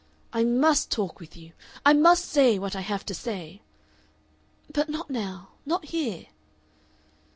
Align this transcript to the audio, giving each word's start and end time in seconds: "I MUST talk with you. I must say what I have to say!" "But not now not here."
"I 0.33 0.43
MUST 0.43 0.89
talk 0.89 1.19
with 1.19 1.37
you. 1.37 1.51
I 1.85 1.93
must 1.93 2.25
say 2.25 2.57
what 2.57 2.75
I 2.75 2.81
have 2.81 3.05
to 3.05 3.13
say!" 3.13 3.61
"But 4.73 4.89
not 4.89 5.11
now 5.11 5.49
not 5.63 5.85
here." 5.85 6.25